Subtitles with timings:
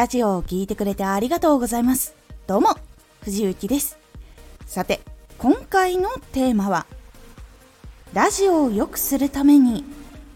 [0.00, 2.14] ラジオを聴いてくれてありがとうございます。
[2.46, 2.70] どうも、
[3.20, 3.98] 藤幸です。
[4.64, 5.02] さて、
[5.36, 6.86] 今回のテーマは、
[8.14, 9.84] ラジオを良くするために、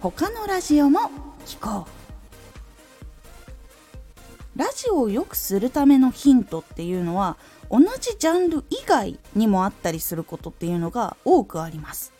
[0.00, 1.10] 他のラジオも
[1.46, 1.86] 聴こ
[4.54, 4.58] う。
[4.58, 7.38] ラジオを良くするためのヒントっていうのは、
[7.70, 12.12] 同じジャンル以外にもあったりすることっていうのが多くあります。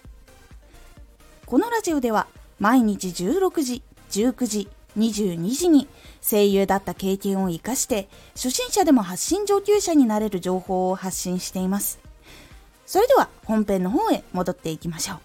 [1.44, 2.26] このラジオでは、
[2.58, 5.88] 毎日16時、19時、22時に
[6.22, 11.98] 声優だった経験を活かして初心者でも発信上級者になれる情報を発信しています。
[12.86, 15.18] それでは本編の方へ戻っていきましょう。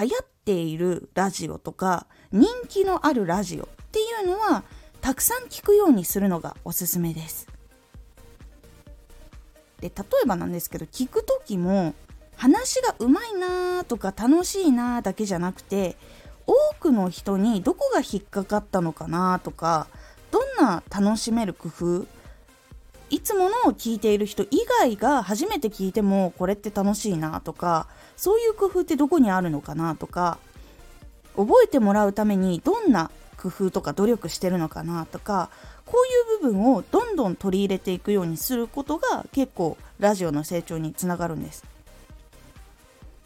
[0.00, 4.62] 流行っているラジオとか人気のあるラジオっていうのは
[5.00, 7.48] たくさん聞くようにするのがおすすめです。
[9.80, 11.94] で例えばなんですけど聞く時も
[12.36, 15.96] 話がうまいなーとか楽しいなーだけじゃなくて
[16.46, 19.86] 多くの人にどこが引っかかったのかなとか
[20.30, 22.06] どんな楽しめる工夫
[23.10, 30.38] いつものを聞いている人以外が初めて聞いてもこれって楽しいなとかそういう工夫ってどこにあるのかなとか
[31.36, 35.50] 覚えてもらうためにどんな工夫とか努力してるのかなとか
[35.86, 41.64] こういう部分をどんどん取り入れていくようにすることが結構ラジオの成長につながるんです。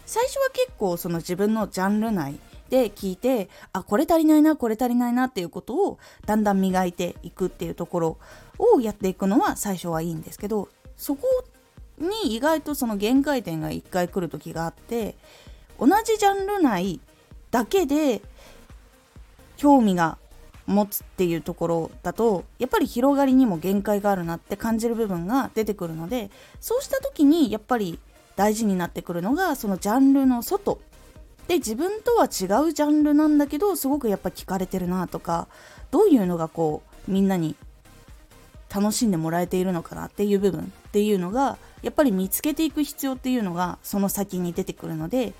[0.06, 2.38] 最初は結構その自分のジャンル内
[2.74, 8.18] で聞いてあこれ足りないなこれ足りないなっていうことをだんだん磨いていくっていうところ
[8.58, 11.22] をやっていくのは最初はいいんですけどそこ
[11.98, 15.14] に意外とその限界点が1回来る時があって
[15.78, 16.98] 同じジャンル内
[17.52, 18.20] だけで
[19.56, 20.18] 興味が
[20.66, 28.00] 持つっていうところだとやっぱり広がりにも限界があるなって感じる部分が出てくるのでそうした時にやっぱり
[28.34, 30.80] 大事になってくるのがそのジャンルの外
[31.48, 32.26] で自分とは違
[32.68, 35.46] うジャンルなんだけどすごくやっぱ聞かれてるなとか
[35.90, 37.54] どういうのがこうみんなに
[38.74, 45.32] 楽しんでもらえているのかなっていう部分っていうのがやっぱり見つけていく必要っていうのがその先に出てくるので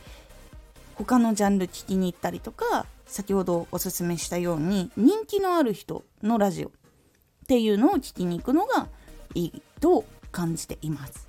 [0.94, 6.70] 他のジャンル聞きに行ったりとか先ほどおすすめしたように人気のある人のラジオっ
[7.48, 8.88] ていうのを聞きに行くのが
[9.34, 11.28] いいと感じています。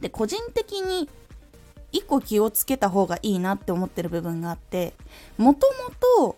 [0.00, 1.08] で個人的に
[1.92, 4.94] 一個気をつけた方がいいなって思ってる部分があって
[5.36, 5.94] もとも
[6.26, 6.36] と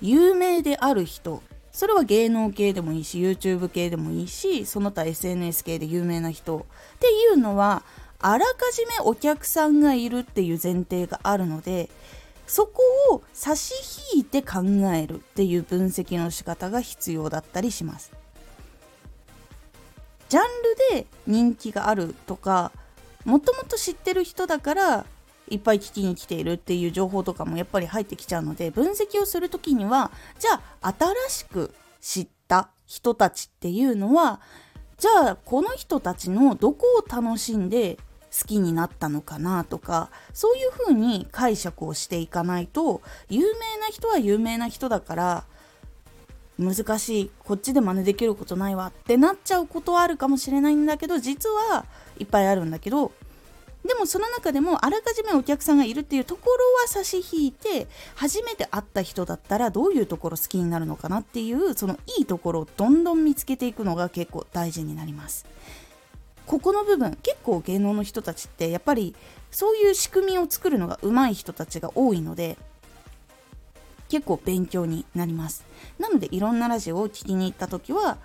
[0.00, 7.82] 有名である人それは芸能系でもいいし YouTube 系でもいいしその他 SNS 系で有名な人っていうのは
[8.20, 11.88] あらかじめお客さんがいるっていう前提があるので
[12.46, 13.74] そこを差し
[14.14, 14.62] 引いて考
[14.94, 18.10] えるっていう分析の仕方が必要だったりします。
[20.30, 20.42] ジャン
[20.90, 22.72] ルで人気があるとか
[23.28, 25.06] もともと知ってる人だから
[25.50, 34.40] いっぱい聞きに来ているっていう情報とかもやっぱり入ってきちゃうので分析をする時にはじゃあ新しく知った人たちっていうのは
[34.96, 37.98] じゃあこの人たちのどこを楽しんで
[38.40, 45.44] 好きになったのかなとかそういうふうに解釈をしていかないと有名な人は有名な人だから
[46.58, 47.30] 難しい。
[47.44, 51.86] こっちで真似できることないわってなっちゃうことはあるかもしれないんだけど実は
[52.18, 53.12] いっぱいあるんだけど
[53.86, 57.86] でもその中でもあらかじめお客さんがいるっていうところは差し引いて
[58.16, 65.46] 初めて会った人だったらどういうところ好きになるのかなっていうそのいいところをどんどん見つけていくのが結構大事になります。
[66.46, 69.14] ここの部分結構芸能の人たちってやっぱり
[69.50, 72.56] そういう仕組みを作るのが上手い人たちが多いので
[74.08, 75.64] 結構勉強になります。
[75.98, 78.18] なのでいろんなラジオを聴きに行った時は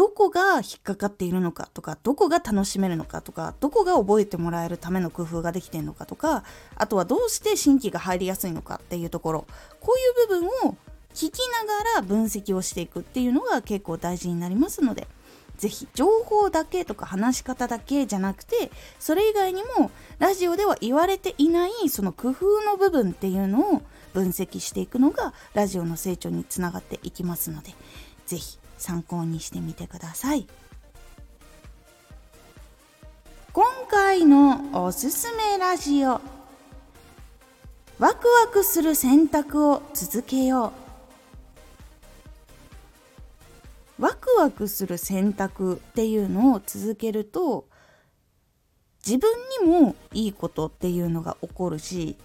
[0.00, 6.42] どこが引っかかっているのかとかどこが楽しめるのかとかどこが覚えてもらえるための工夫ができているのかとか
[6.76, 9.46] あとはどうして新規が入りやすいのかっていうところ
[9.78, 10.76] こういう部分を
[11.12, 15.06] 聞きながら分析をしていくっていうのが結構大事になりますので
[15.60, 23.82] 是非情報だけとか話し方だけじゃなくてそれ以外にもラジオでは言われていないその工夫の部分っていうのを
[24.14, 27.74] 分析していくのがラジオの成長につながっていきますので
[28.26, 30.46] 是非参考にしてみてください。
[33.52, 36.20] 今回のおすすめラジオ
[37.98, 40.89] ワクワクする選択を続けよう。
[44.40, 47.68] ワクする選択っていうのを続けると
[49.06, 49.30] 自分
[49.64, 52.16] にもいいことっていうのが起こるし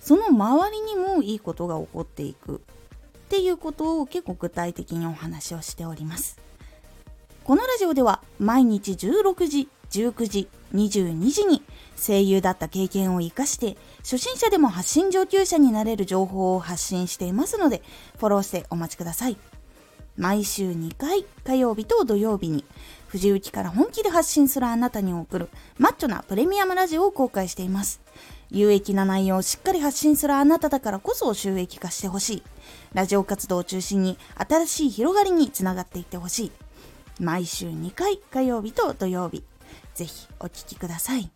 [0.00, 6.38] その周りにもいいことが起こっていくっていうことを結構具体的にお話をしております。
[7.42, 11.62] このラジオでは毎日16時19時22時に
[11.96, 17.82] 声優だった経験を活かして初心者でも発信上級者になれる情報を発信していますので
[18.18, 19.36] フォローしてお待ちください。
[20.16, 22.64] 毎週2回火曜日と土曜日に
[23.08, 25.48] 藤雪から本気で発信するあなたに送る
[25.78, 28.00] マッチョなプレミアムラジオを公開しています。
[28.50, 32.42] 有益な内容をしっかり発信するあなただからこそ収益化してほしい。
[32.94, 36.52] ラジオ活動を中心に新しい広がりにつながっていってほしい。
[37.20, 39.42] 毎週2回火曜日と土曜日。
[39.94, 41.35] ぜひお聴きください。